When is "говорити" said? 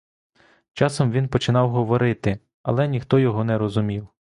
1.69-2.39